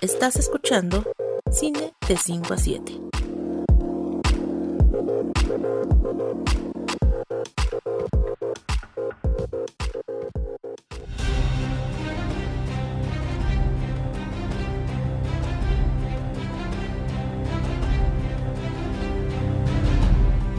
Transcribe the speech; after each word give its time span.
Estás 0.00 0.36
escuchando 0.36 1.04
Cine 1.50 1.92
de 2.06 2.16
5 2.16 2.54
a 2.54 2.56
7. 2.56 3.00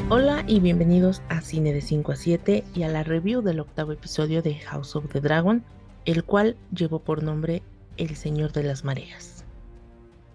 Hola 0.09 0.43
y 0.48 0.59
bienvenidos 0.59 1.21
a 1.30 1.39
Cine 1.39 1.71
de 1.71 1.82
5 1.82 2.11
a 2.11 2.16
7 2.18 2.64
y 2.75 2.84
a 2.84 2.89
la 2.89 3.04
review 3.04 3.41
del 3.41 3.61
octavo 3.61 3.93
episodio 3.93 4.41
de 4.41 4.55
House 4.55 4.98
of 4.98 5.07
the 5.14 5.21
Dragon, 5.21 5.64
el 6.10 6.23
cual 6.23 6.57
llevó 6.73 7.04
por 7.04 7.22
nombre 7.22 7.62
El 7.98 8.16
Señor 8.16 8.52
de 8.52 8.63
las 8.63 8.84
Mareas. 8.84 9.45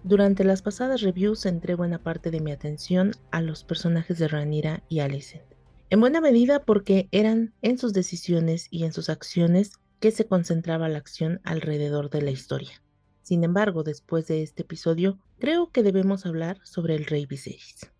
Durante 0.05 0.45
las 0.45 0.61
pasadas 0.61 1.01
reviews 1.01 1.41
centré 1.41 1.75
buena 1.75 1.99
parte 1.99 2.31
de 2.31 2.39
mi 2.39 2.53
atención 2.53 3.11
a 3.31 3.41
los 3.41 3.65
personajes 3.65 4.17
de 4.17 4.29
Ranira 4.29 4.83
y 4.87 4.99
Alicent. 5.01 5.43
En 5.89 5.99
buena 5.99 6.21
medida 6.21 6.63
porque 6.63 7.09
eran 7.11 7.53
en 7.61 7.77
sus 7.77 7.91
decisiones 7.91 8.67
y 8.71 8.85
en 8.85 8.93
sus 8.93 9.09
acciones 9.09 9.73
que 9.99 10.11
se 10.11 10.25
concentraba 10.25 10.87
la 10.87 10.99
acción 10.99 11.41
alrededor 11.43 12.09
de 12.09 12.21
la 12.21 12.31
historia. 12.31 12.81
Sin 13.21 13.43
embargo, 13.43 13.83
después 13.83 14.27
de 14.27 14.43
este 14.43 14.61
episodio, 14.61 15.19
creo 15.39 15.71
que 15.71 15.83
debemos 15.83 16.25
hablar 16.25 16.59
sobre 16.63 16.95
el 16.95 17.05
rey 17.05 17.25
Viserys. 17.25 17.91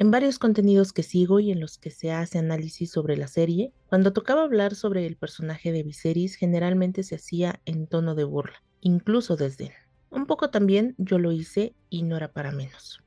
En 0.00 0.12
varios 0.12 0.38
contenidos 0.38 0.92
que 0.92 1.02
sigo 1.02 1.40
y 1.40 1.50
en 1.50 1.58
los 1.58 1.76
que 1.76 1.90
se 1.90 2.12
hace 2.12 2.38
análisis 2.38 2.88
sobre 2.88 3.16
la 3.16 3.26
serie, 3.26 3.72
cuando 3.88 4.12
tocaba 4.12 4.44
hablar 4.44 4.76
sobre 4.76 5.04
el 5.04 5.16
personaje 5.16 5.72
de 5.72 5.82
Viserys 5.82 6.36
generalmente 6.36 7.02
se 7.02 7.16
hacía 7.16 7.60
en 7.64 7.88
tono 7.88 8.14
de 8.14 8.22
burla, 8.22 8.62
incluso 8.80 9.34
desdén. 9.34 9.72
Un 10.10 10.26
poco 10.26 10.50
también 10.50 10.94
yo 10.98 11.18
lo 11.18 11.32
hice 11.32 11.74
y 11.90 12.04
no 12.04 12.16
era 12.16 12.32
para 12.32 12.52
menos. 12.52 13.02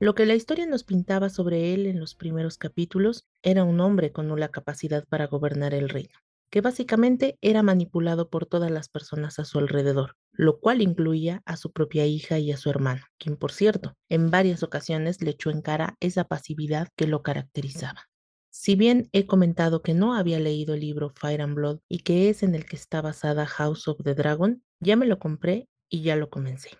Lo 0.00 0.16
que 0.16 0.26
la 0.26 0.34
historia 0.34 0.66
nos 0.66 0.82
pintaba 0.82 1.28
sobre 1.28 1.72
él 1.72 1.86
en 1.86 2.00
los 2.00 2.16
primeros 2.16 2.58
capítulos 2.58 3.24
era 3.42 3.62
un 3.62 3.78
hombre 3.78 4.10
con 4.10 4.26
nula 4.26 4.48
capacidad 4.48 5.04
para 5.08 5.28
gobernar 5.28 5.72
el 5.72 5.88
reino 5.88 6.18
que 6.50 6.60
básicamente 6.60 7.38
era 7.40 7.62
manipulado 7.62 8.30
por 8.30 8.46
todas 8.46 8.70
las 8.70 8.88
personas 8.88 9.38
a 9.38 9.44
su 9.44 9.58
alrededor, 9.58 10.16
lo 10.32 10.60
cual 10.60 10.82
incluía 10.82 11.42
a 11.44 11.56
su 11.56 11.72
propia 11.72 12.06
hija 12.06 12.38
y 12.38 12.52
a 12.52 12.56
su 12.56 12.70
hermano, 12.70 13.02
quien 13.18 13.36
por 13.36 13.52
cierto, 13.52 13.96
en 14.08 14.30
varias 14.30 14.62
ocasiones 14.62 15.20
le 15.22 15.30
echó 15.30 15.50
en 15.50 15.62
cara 15.62 15.96
esa 16.00 16.24
pasividad 16.24 16.88
que 16.96 17.06
lo 17.06 17.22
caracterizaba. 17.22 18.08
Si 18.50 18.76
bien 18.76 19.08
he 19.12 19.26
comentado 19.26 19.82
que 19.82 19.94
no 19.94 20.14
había 20.14 20.40
leído 20.40 20.74
el 20.74 20.80
libro 20.80 21.10
Fire 21.14 21.42
and 21.42 21.54
Blood 21.54 21.80
y 21.88 21.98
que 22.00 22.28
es 22.28 22.42
en 22.42 22.54
el 22.54 22.64
que 22.64 22.76
está 22.76 23.02
basada 23.02 23.46
House 23.46 23.86
of 23.88 24.02
the 24.02 24.14
Dragon, 24.14 24.62
ya 24.80 24.96
me 24.96 25.06
lo 25.06 25.18
compré 25.18 25.68
y 25.90 26.02
ya 26.02 26.16
lo 26.16 26.30
comencé. 26.30 26.70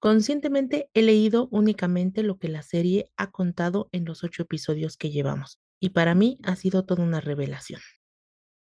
Conscientemente 0.00 0.90
he 0.94 1.02
leído 1.02 1.48
únicamente 1.52 2.24
lo 2.24 2.38
que 2.38 2.48
la 2.48 2.62
serie 2.62 3.12
ha 3.16 3.30
contado 3.30 3.88
en 3.92 4.04
los 4.04 4.24
ocho 4.24 4.42
episodios 4.42 4.96
que 4.96 5.10
llevamos, 5.10 5.60
y 5.80 5.90
para 5.90 6.14
mí 6.16 6.38
ha 6.42 6.56
sido 6.56 6.84
toda 6.84 7.04
una 7.04 7.20
revelación. 7.20 7.80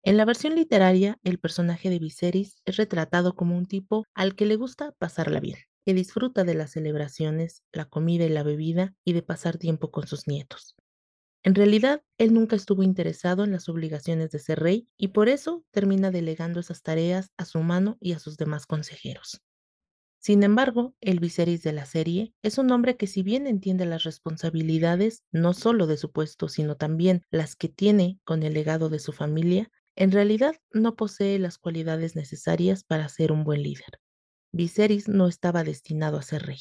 En 0.05 0.17
la 0.17 0.25
versión 0.25 0.55
literaria, 0.55 1.17
el 1.23 1.39
personaje 1.39 1.89
de 1.89 1.97
Viserys 1.97 2.61
es 2.65 2.75
retratado 2.75 3.35
como 3.37 3.57
un 3.57 3.65
tipo 3.65 4.05
al 4.13 4.35
que 4.35 4.45
le 4.45 4.57
gusta 4.57 4.91
pasarla 4.99 5.39
bien, 5.39 5.57
que 5.85 5.93
disfruta 5.93 6.43
de 6.43 6.55
las 6.55 6.71
celebraciones, 6.71 7.63
la 7.71 7.85
comida 7.85 8.25
y 8.25 8.29
la 8.29 8.43
bebida 8.43 8.93
y 9.05 9.13
de 9.13 9.21
pasar 9.21 9.57
tiempo 9.57 9.91
con 9.91 10.05
sus 10.05 10.27
nietos. 10.27 10.75
En 11.41 11.55
realidad, 11.55 12.03
él 12.17 12.33
nunca 12.33 12.57
estuvo 12.57 12.83
interesado 12.83 13.45
en 13.45 13.53
las 13.53 13.69
obligaciones 13.69 14.29
de 14.31 14.39
ser 14.39 14.59
rey 14.59 14.89
y 14.97 15.09
por 15.09 15.29
eso 15.29 15.63
termina 15.71 16.11
delegando 16.11 16.59
esas 16.59 16.81
tareas 16.81 17.31
a 17.37 17.45
su 17.45 17.59
mano 17.59 17.97
y 18.01 18.11
a 18.11 18.19
sus 18.19 18.35
demás 18.35 18.65
consejeros. 18.65 19.41
Sin 20.19 20.43
embargo, 20.43 20.95
el 20.99 21.21
Viserys 21.21 21.63
de 21.63 21.71
la 21.71 21.85
serie 21.85 22.33
es 22.43 22.57
un 22.57 22.71
hombre 22.71 22.97
que 22.97 23.07
si 23.07 23.23
bien 23.23 23.47
entiende 23.47 23.85
las 23.85 24.03
responsabilidades 24.03 25.23
no 25.31 25.53
solo 25.53 25.87
de 25.87 25.95
su 25.97 26.11
puesto, 26.11 26.49
sino 26.49 26.75
también 26.75 27.23
las 27.31 27.55
que 27.55 27.69
tiene 27.69 28.19
con 28.25 28.43
el 28.43 28.53
legado 28.53 28.89
de 28.89 28.99
su 28.99 29.13
familia, 29.13 29.69
en 29.95 30.11
realidad 30.11 30.55
no 30.71 30.95
posee 30.95 31.39
las 31.39 31.57
cualidades 31.57 32.15
necesarias 32.15 32.83
para 32.83 33.09
ser 33.09 33.31
un 33.31 33.43
buen 33.43 33.63
líder. 33.63 33.99
Viserys 34.51 35.07
no 35.07 35.27
estaba 35.27 35.63
destinado 35.63 36.17
a 36.17 36.23
ser 36.23 36.43
rey. 36.43 36.59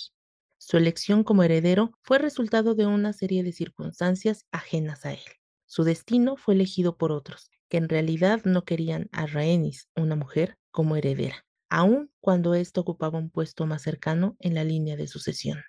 Su 0.58 0.76
elección 0.76 1.24
como 1.24 1.42
heredero 1.42 1.92
fue 2.02 2.18
resultado 2.18 2.74
de 2.74 2.86
una 2.86 3.12
serie 3.12 3.42
de 3.42 3.52
circunstancias 3.52 4.46
ajenas 4.52 5.04
a 5.04 5.12
él. 5.12 5.20
Su 5.66 5.84
destino 5.84 6.36
fue 6.36 6.54
elegido 6.54 6.96
por 6.96 7.12
otros, 7.12 7.50
que 7.68 7.78
en 7.78 7.88
realidad 7.88 8.42
no 8.44 8.64
querían 8.64 9.08
a 9.12 9.26
Rhaenys, 9.26 9.88
una 9.96 10.14
mujer, 10.14 10.58
como 10.70 10.96
heredera, 10.96 11.46
aun 11.70 12.10
cuando 12.20 12.54
ésta 12.54 12.80
ocupaba 12.80 13.18
un 13.18 13.30
puesto 13.30 13.66
más 13.66 13.82
cercano 13.82 14.36
en 14.38 14.54
la 14.54 14.64
línea 14.64 14.96
de 14.96 15.08
sucesión. 15.08 15.62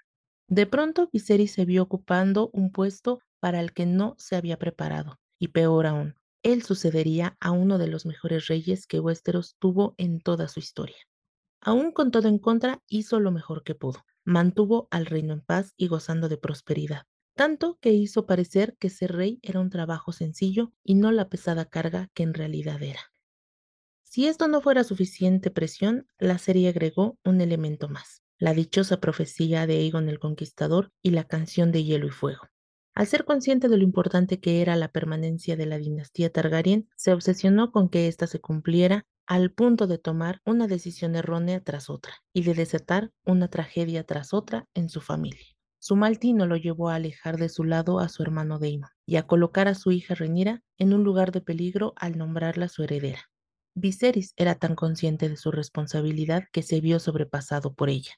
De 0.48 0.68
pronto 0.68 1.10
Viserys 1.12 1.54
se 1.54 1.66
vio 1.66 1.84
ocupando 1.84 2.50
un 2.54 2.72
puesto 2.72 3.20
para 3.40 3.60
el 3.60 3.74
que 3.74 3.86
no 3.86 4.16
se 4.18 4.36
había 4.36 4.60
preparado, 4.60 5.20
y 5.40 5.48
peor 5.48 5.88
aún, 5.88 6.16
él 6.44 6.62
sucedería 6.64 7.38
a 7.40 7.52
uno 7.52 7.78
de 7.78 7.88
los 7.88 8.06
mejores 8.06 8.48
reyes 8.48 8.86
que 8.86 9.00
Westeros 9.00 9.56
tuvo 9.60 9.96
en 9.98 10.20
toda 10.20 10.48
su 10.48 10.60
historia. 10.60 10.98
Aún 11.62 11.92
con 11.92 12.12
todo 12.12 12.28
en 12.28 12.40
contra, 12.40 12.82
hizo 12.88 13.20
lo 13.20 13.32
mejor 13.32 13.64
que 13.64 13.74
pudo. 13.74 14.06
Mantuvo 14.26 14.88
al 14.92 15.06
reino 15.06 15.34
en 15.34 15.42
paz 15.42 15.74
y 15.78 15.88
gozando 15.88 16.30
de 16.30 16.38
prosperidad, 16.38 17.04
tanto 17.36 17.78
que 17.82 17.92
hizo 17.92 18.26
parecer 18.26 18.76
que 18.80 18.90
ser 18.90 19.14
rey 19.14 19.40
era 19.42 19.60
un 19.60 19.70
trabajo 19.70 20.12
sencillo 20.12 20.74
y 20.84 20.96
no 20.96 21.12
la 21.12 21.30
pesada 21.30 21.66
carga 21.66 22.10
que 22.14 22.24
en 22.24 22.34
realidad 22.34 22.84
era. 22.84 23.02
Si 24.04 24.28
esto 24.28 24.48
no 24.48 24.62
fuera 24.62 24.84
suficiente 24.84 25.50
presión, 25.50 26.08
la 26.20 26.38
serie 26.38 26.70
agregó 26.70 27.18
un 27.24 27.42
elemento 27.42 27.90
más, 27.90 28.22
la 28.38 28.54
dichosa 28.54 29.00
profecía 29.00 29.66
de 29.66 29.78
Aegon 29.78 30.10
el 30.10 30.20
Conquistador 30.20 30.92
y 31.02 31.12
la 31.12 31.24
canción 31.24 31.72
de 31.72 31.84
Hielo 31.84 32.08
y 32.08 32.12
Fuego. 32.12 32.53
Al 32.96 33.08
ser 33.08 33.26
consciente 33.26 33.70
de 33.70 33.78
lo 33.78 33.84
importante 33.84 34.40
que 34.40 34.62
era 34.62 34.76
la 34.76 34.88
permanencia 34.88 35.56
de 35.56 35.66
la 35.66 35.80
dinastía 35.80 36.32
Targaryen, 36.32 36.88
se 36.96 37.12
obsesionó 37.12 37.72
con 37.72 37.90
que 37.90 38.08
ésta 38.08 38.28
se 38.28 38.40
cumpliera 38.40 39.06
al 39.26 39.52
punto 39.52 39.88
de 39.88 39.98
tomar 39.98 40.42
una 40.46 40.68
decisión 40.68 41.16
errónea 41.16 41.60
tras 41.62 41.90
otra 41.90 42.14
y 42.34 42.44
de 42.44 42.54
desatar 42.54 43.12
una 43.26 43.48
tragedia 43.48 44.04
tras 44.04 44.34
otra 44.34 44.68
en 44.76 44.90
su 44.90 45.02
familia. 45.02 45.48
Su 45.80 45.96
mal 45.96 46.20
tino 46.20 46.46
lo 46.46 46.56
llevó 46.56 46.90
a 46.90 46.96
alejar 46.96 47.38
de 47.38 47.50
su 47.50 47.64
lado 47.64 48.00
a 48.00 48.10
su 48.10 48.22
hermano 48.22 48.60
Daemon 48.60 48.90
y 49.08 49.16
a 49.16 49.26
colocar 49.26 49.68
a 49.68 49.76
su 49.76 49.92
hija 49.92 50.14
Renira 50.14 50.62
en 50.78 50.94
un 50.94 51.04
lugar 51.04 51.32
de 51.32 51.42
peligro 51.42 51.94
al 51.96 52.18
nombrarla 52.18 52.70
su 52.70 52.84
heredera. 52.84 53.30
Viserys 53.76 54.34
era 54.38 54.56
tan 54.56 54.76
consciente 54.76 55.30
de 55.30 55.38
su 55.38 55.52
responsabilidad 55.52 56.44
que 56.52 56.62
se 56.62 56.80
vio 56.80 57.00
sobrepasado 57.00 57.74
por 57.74 57.90
ella. 57.90 58.14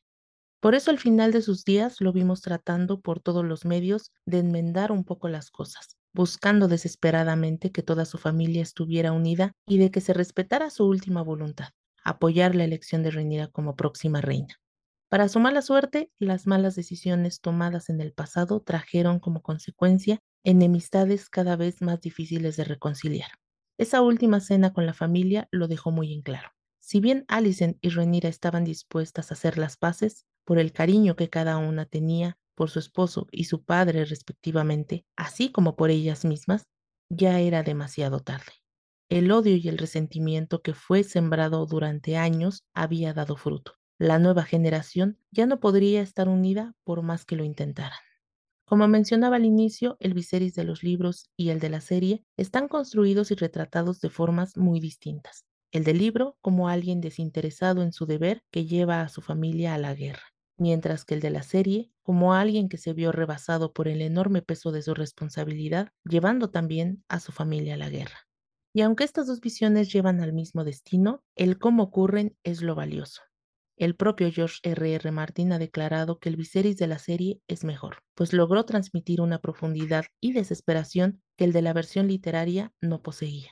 Por 0.65 0.73
eso 0.73 0.89
al 0.89 0.97
final 0.97 1.31
de 1.31 1.43
sus 1.43 1.63
días 1.63 2.01
lo 2.01 2.11
vimos 2.11 2.41
tratando 2.41 2.99
por 2.99 3.19
todos 3.19 3.45
los 3.45 3.65
medios 3.65 4.11
de 4.25 4.39
enmendar 4.39 4.91
un 4.91 5.03
poco 5.03 5.29
las 5.29 5.51
cosas, 5.51 5.95
buscando 6.11 6.67
desesperadamente 6.67 7.71
que 7.71 7.83
toda 7.83 8.03
su 8.05 8.17
familia 8.17 8.63
estuviera 8.63 9.11
unida 9.11 9.51
y 9.67 9.77
de 9.77 9.91
que 9.91 10.01
se 10.01 10.11
respetara 10.11 10.71
su 10.71 10.87
última 10.87 11.21
voluntad, 11.21 11.67
apoyar 12.03 12.55
la 12.55 12.63
elección 12.63 13.03
de 13.03 13.11
Rhaenyra 13.11 13.49
como 13.49 13.75
próxima 13.75 14.21
reina. 14.21 14.55
Para 15.07 15.29
su 15.29 15.39
mala 15.39 15.61
suerte, 15.61 16.09
las 16.17 16.47
malas 16.47 16.75
decisiones 16.75 17.41
tomadas 17.41 17.89
en 17.89 18.01
el 18.01 18.11
pasado 18.11 18.59
trajeron 18.59 19.19
como 19.19 19.43
consecuencia 19.43 20.17
enemistades 20.43 21.29
cada 21.29 21.55
vez 21.57 21.83
más 21.83 22.01
difíciles 22.01 22.57
de 22.57 22.63
reconciliar. 22.63 23.29
Esa 23.77 24.01
última 24.01 24.39
cena 24.39 24.73
con 24.73 24.87
la 24.87 24.95
familia 24.95 25.47
lo 25.51 25.67
dejó 25.67 25.91
muy 25.91 26.11
en 26.11 26.23
claro. 26.23 26.49
Si 26.79 27.01
bien 27.01 27.23
Alicent 27.27 27.77
y 27.81 27.89
Rhaenyra 27.89 28.29
estaban 28.29 28.63
dispuestas 28.63 29.29
a 29.29 29.35
hacer 29.35 29.59
las 29.59 29.77
paces, 29.77 30.25
por 30.45 30.59
el 30.59 30.71
cariño 30.71 31.15
que 31.15 31.29
cada 31.29 31.57
una 31.57 31.85
tenía 31.85 32.37
por 32.55 32.69
su 32.69 32.79
esposo 32.79 33.27
y 33.31 33.45
su 33.45 33.63
padre 33.63 34.05
respectivamente, 34.05 35.05
así 35.15 35.51
como 35.51 35.75
por 35.75 35.89
ellas 35.89 36.25
mismas, 36.25 36.67
ya 37.09 37.39
era 37.39 37.63
demasiado 37.63 38.21
tarde. 38.21 38.53
El 39.09 39.31
odio 39.31 39.55
y 39.55 39.67
el 39.67 39.77
resentimiento 39.77 40.61
que 40.61 40.73
fue 40.73 41.03
sembrado 41.03 41.65
durante 41.65 42.17
años 42.17 42.63
había 42.73 43.13
dado 43.13 43.35
fruto. 43.35 43.73
La 43.99 44.19
nueva 44.19 44.43
generación 44.43 45.19
ya 45.31 45.45
no 45.45 45.59
podría 45.59 46.01
estar 46.01 46.27
unida 46.27 46.73
por 46.83 47.01
más 47.01 47.23
que 47.23 47.35
lo 47.35 47.43
intentaran. 47.43 47.99
Como 48.65 48.87
mencionaba 48.87 49.35
al 49.35 49.45
inicio, 49.45 49.95
el 49.99 50.15
Viserys 50.15 50.55
de 50.55 50.63
los 50.63 50.81
libros 50.81 51.29
y 51.37 51.49
el 51.49 51.59
de 51.59 51.69
la 51.69 51.81
serie 51.81 52.25
están 52.35 52.67
construidos 52.67 53.29
y 53.29 53.35
retratados 53.35 54.01
de 54.01 54.09
formas 54.09 54.57
muy 54.57 54.79
distintas. 54.79 55.45
El 55.71 55.83
del 55.83 55.99
libro 55.99 56.37
como 56.41 56.67
alguien 56.67 56.99
desinteresado 56.99 57.83
en 57.83 57.93
su 57.93 58.07
deber 58.07 58.43
que 58.51 58.65
lleva 58.65 59.01
a 59.01 59.09
su 59.09 59.21
familia 59.21 59.75
a 59.75 59.77
la 59.77 59.93
guerra 59.93 60.34
mientras 60.57 61.05
que 61.05 61.15
el 61.15 61.21
de 61.21 61.29
la 61.29 61.43
serie 61.43 61.91
como 62.03 62.33
alguien 62.33 62.69
que 62.69 62.77
se 62.77 62.93
vio 62.93 63.11
rebasado 63.11 63.73
por 63.73 63.87
el 63.87 64.01
enorme 64.01 64.41
peso 64.41 64.71
de 64.71 64.83
su 64.83 64.93
responsabilidad, 64.93 65.89
llevando 66.03 66.51
también 66.51 67.03
a 67.09 67.19
su 67.19 67.31
familia 67.31 67.73
a 67.73 67.77
la 67.77 67.89
guerra. 67.89 68.27
Y 68.73 68.81
aunque 68.81 69.05
estas 69.05 69.27
dos 69.27 69.41
visiones 69.41 69.91
llevan 69.91 70.21
al 70.21 70.33
mismo 70.33 70.63
destino, 70.63 71.23
el 71.35 71.57
cómo 71.57 71.83
ocurren 71.83 72.37
es 72.43 72.61
lo 72.61 72.75
valioso. 72.75 73.21
El 73.77 73.95
propio 73.95 74.31
George 74.31 74.59
R. 74.63 74.93
R. 74.95 75.11
Martin 75.11 75.51
ha 75.51 75.59
declarado 75.59 76.19
que 76.19 76.29
el 76.29 76.37
Viserys 76.37 76.77
de 76.77 76.87
la 76.87 76.99
serie 76.99 77.41
es 77.47 77.63
mejor, 77.63 78.03
pues 78.13 78.31
logró 78.31 78.63
transmitir 78.65 79.19
una 79.19 79.39
profundidad 79.39 80.05
y 80.21 80.31
desesperación 80.31 81.21
que 81.37 81.45
el 81.45 81.53
de 81.53 81.61
la 81.61 81.73
versión 81.73 82.07
literaria 82.07 82.73
no 82.81 83.01
poseía. 83.01 83.51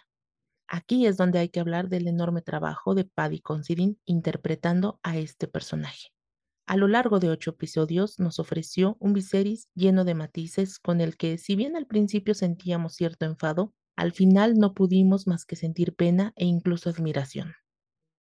Aquí 0.68 1.06
es 1.08 1.18
donde 1.18 1.40
hay 1.40 1.50
que 1.50 1.60
hablar 1.60 1.90
del 1.90 2.08
enorme 2.08 2.42
trabajo 2.42 2.96
de 2.96 3.04
Paddy 3.04 3.42
Considine 3.42 3.98
interpretando 4.06 5.00
a 5.04 5.18
este 5.18 5.48
personaje. 5.48 6.14
A 6.66 6.78
lo 6.78 6.88
largo 6.88 7.20
de 7.20 7.30
ocho 7.30 7.52
episodios 7.52 8.20
nos 8.20 8.40
ofreció 8.40 8.96
un 9.00 9.14
Viserys 9.14 9.68
lleno 9.76 10.06
de 10.06 10.16
matices 10.16 10.80
con 10.80 11.02
el 11.02 11.18
que, 11.18 11.38
si 11.38 11.56
bien 11.56 11.76
al 11.76 11.88
principio 11.88 12.34
sentíamos 12.34 12.94
cierto 12.94 13.26
enfado, 13.26 13.74
al 13.98 14.14
final 14.14 14.56
no 14.56 14.74
pudimos 14.74 15.28
más 15.28 15.46
que 15.46 15.58
sentir 15.58 15.94
pena 15.94 16.32
e 16.38 16.46
incluso 16.46 16.90
admiración. 16.90 17.54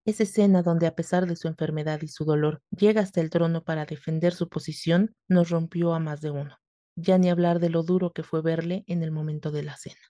Esa 0.05 0.23
escena 0.25 0.63
donde 0.63 0.87
a 0.87 0.95
pesar 0.95 1.27
de 1.27 1.37
su 1.37 1.49
enfermedad 1.49 2.01
y 2.03 2.09
su 2.09 2.25
dolor 2.25 2.63
llega 2.71 3.01
hasta 3.01 3.21
el 3.21 3.31
trono 3.31 3.65
para 3.65 3.87
defender 3.87 4.35
su 4.35 4.49
posición 4.49 5.15
nos 5.27 5.49
rompió 5.51 5.95
a 5.95 5.99
más 5.99 6.21
de 6.21 6.31
uno. 6.31 6.57
Ya 6.97 7.17
ni 7.17 7.31
hablar 7.31 7.61
de 7.61 7.71
lo 7.71 7.83
duro 7.83 8.13
que 8.13 8.23
fue 8.23 8.43
verle 8.43 8.85
en 8.87 9.03
el 9.03 9.11
momento 9.11 9.51
de 9.51 9.63
la 9.63 9.77
cena. 9.77 10.01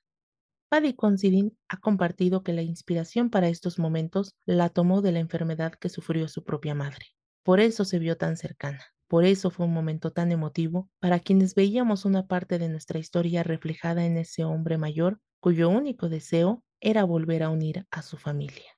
Paddy 0.69 0.94
Considine 0.94 1.53
ha 1.69 1.79
compartido 1.79 2.43
que 2.43 2.53
la 2.53 2.62
inspiración 2.62 3.31
para 3.31 3.49
estos 3.49 3.79
momentos 3.79 4.35
la 4.44 4.69
tomó 4.69 5.03
de 5.03 5.12
la 5.12 5.21
enfermedad 5.21 5.73
que 5.73 5.88
sufrió 5.88 6.29
su 6.29 6.44
propia 6.44 6.75
madre. 6.75 7.06
Por 7.49 7.61
eso 7.61 7.87
se 7.87 7.99
vio 7.99 8.19
tan 8.19 8.37
cercana. 8.37 8.85
Por 9.06 9.25
eso 9.25 9.50
fue 9.50 9.65
un 9.65 9.73
momento 9.73 10.11
tan 10.11 10.33
emotivo 10.33 10.91
para 11.00 11.19
quienes 11.19 11.55
veíamos 11.55 12.05
una 12.05 12.27
parte 12.27 12.59
de 12.59 12.69
nuestra 12.69 12.99
historia 12.99 13.43
reflejada 13.43 14.05
en 14.05 14.19
ese 14.19 14.45
hombre 14.45 14.77
mayor 14.77 15.23
cuyo 15.41 15.71
único 15.71 16.11
deseo 16.11 16.62
era 16.79 17.05
volver 17.05 17.43
a 17.43 17.49
unir 17.49 17.87
a 17.91 18.03
su 18.03 18.19
familia. 18.19 18.71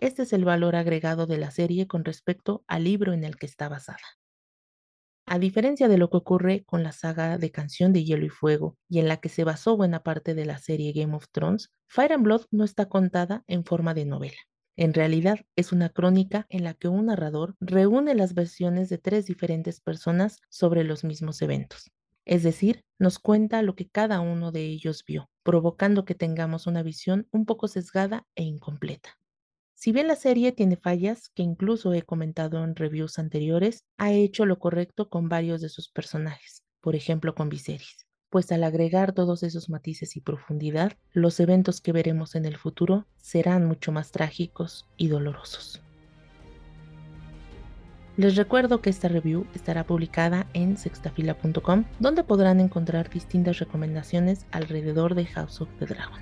Este 0.00 0.22
es 0.22 0.32
el 0.32 0.46
valor 0.46 0.74
agregado 0.74 1.26
de 1.26 1.36
la 1.36 1.50
serie 1.50 1.86
con 1.86 2.02
respecto 2.06 2.64
al 2.66 2.84
libro 2.84 3.12
en 3.12 3.24
el 3.24 3.36
que 3.36 3.44
está 3.44 3.68
basada. 3.68 3.98
A 5.26 5.38
diferencia 5.38 5.86
de 5.86 5.98
lo 5.98 6.08
que 6.08 6.16
ocurre 6.16 6.64
con 6.64 6.82
la 6.82 6.92
saga 6.92 7.36
de 7.36 7.52
Canción 7.52 7.92
de 7.92 8.04
Hielo 8.04 8.24
y 8.24 8.30
Fuego 8.30 8.78
y 8.88 9.00
en 9.00 9.08
la 9.08 9.18
que 9.18 9.28
se 9.28 9.44
basó 9.44 9.76
buena 9.76 10.02
parte 10.02 10.34
de 10.34 10.46
la 10.46 10.56
serie 10.56 10.94
Game 10.94 11.14
of 11.14 11.26
Thrones, 11.30 11.70
Fire 11.88 12.14
and 12.14 12.24
Blood 12.24 12.46
no 12.52 12.64
está 12.64 12.88
contada 12.88 13.44
en 13.48 13.66
forma 13.66 13.92
de 13.92 14.06
novela. 14.06 14.38
En 14.76 14.94
realidad 14.94 15.44
es 15.54 15.72
una 15.72 15.90
crónica 15.90 16.46
en 16.48 16.64
la 16.64 16.72
que 16.74 16.88
un 16.88 17.06
narrador 17.06 17.56
reúne 17.60 18.14
las 18.14 18.34
versiones 18.34 18.88
de 18.88 18.98
tres 18.98 19.26
diferentes 19.26 19.80
personas 19.80 20.38
sobre 20.48 20.82
los 20.82 21.04
mismos 21.04 21.42
eventos. 21.42 21.90
Es 22.24 22.42
decir, 22.42 22.84
nos 22.98 23.18
cuenta 23.18 23.62
lo 23.62 23.74
que 23.74 23.88
cada 23.88 24.20
uno 24.20 24.50
de 24.50 24.64
ellos 24.64 25.04
vio, 25.06 25.28
provocando 25.42 26.04
que 26.04 26.14
tengamos 26.14 26.66
una 26.66 26.82
visión 26.82 27.28
un 27.32 27.44
poco 27.44 27.68
sesgada 27.68 28.26
e 28.34 28.44
incompleta. 28.44 29.18
Si 29.74 29.92
bien 29.92 30.06
la 30.06 30.16
serie 30.16 30.52
tiene 30.52 30.76
fallas, 30.76 31.28
que 31.30 31.42
incluso 31.42 31.92
he 31.92 32.02
comentado 32.02 32.62
en 32.64 32.76
reviews 32.76 33.18
anteriores, 33.18 33.84
ha 33.98 34.12
hecho 34.12 34.46
lo 34.46 34.58
correcto 34.58 35.10
con 35.10 35.28
varios 35.28 35.60
de 35.60 35.68
sus 35.68 35.90
personajes, 35.90 36.62
por 36.80 36.94
ejemplo 36.94 37.34
con 37.34 37.48
Viserys 37.48 38.06
pues 38.32 38.50
al 38.50 38.64
agregar 38.64 39.12
todos 39.12 39.42
esos 39.42 39.68
matices 39.68 40.16
y 40.16 40.20
profundidad, 40.20 40.94
los 41.12 41.38
eventos 41.38 41.82
que 41.82 41.92
veremos 41.92 42.34
en 42.34 42.46
el 42.46 42.56
futuro 42.56 43.04
serán 43.18 43.66
mucho 43.66 43.92
más 43.92 44.10
trágicos 44.10 44.86
y 44.96 45.08
dolorosos. 45.08 45.82
Les 48.16 48.34
recuerdo 48.36 48.80
que 48.80 48.88
esta 48.88 49.08
review 49.08 49.46
estará 49.54 49.84
publicada 49.84 50.46
en 50.54 50.78
sextafila.com, 50.78 51.84
donde 52.00 52.24
podrán 52.24 52.58
encontrar 52.58 53.10
distintas 53.10 53.58
recomendaciones 53.58 54.46
alrededor 54.50 55.14
de 55.14 55.26
House 55.26 55.60
of 55.60 55.68
the 55.78 55.84
Dragon. 55.84 56.20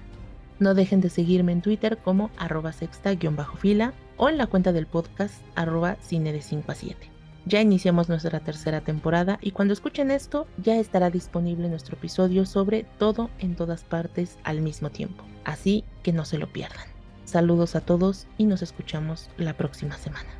No 0.59 0.75
dejen 0.75 1.01
de 1.01 1.11
seguirme 1.11 1.53
en 1.53 1.63
Twitter 1.63 1.97
como 1.99 2.33
arroba 2.37 2.73
sexta-fila 2.73 3.95
o 4.17 4.29
en 4.29 4.37
la 4.37 4.49
cuenta 4.49 4.73
del 4.73 4.87
podcast 4.87 5.45
arroba 5.55 5.97
cine 6.01 6.33
de 6.33 6.43
5 6.43 6.73
a 6.73 6.75
7. 6.75 7.20
Ya 7.47 7.61
iniciamos 7.61 8.09
nuestra 8.09 8.41
tercera 8.41 8.81
temporada 8.81 9.39
y 9.41 9.53
cuando 9.53 9.73
escuchen 9.73 10.11
esto 10.11 10.47
ya 10.63 10.77
estará 10.77 11.11
disponible 11.11 11.69
nuestro 11.69 11.97
episodio 11.97 12.45
sobre 12.47 12.85
todo 12.99 13.31
en 13.39 13.57
todas 13.57 13.83
partes 13.83 14.39
al 14.45 14.61
mismo 14.61 14.91
tiempo. 14.91 15.25
Así 15.45 15.85
que 16.03 16.13
no 16.13 16.25
se 16.25 16.39
lo 16.39 16.53
pierdan. 16.53 16.87
Saludos 17.25 17.77
a 17.77 17.81
todos 17.81 18.27
y 18.39 18.45
nos 18.45 18.63
escuchamos 18.63 19.31
la 19.37 19.57
próxima 19.57 19.97
semana. 19.97 20.40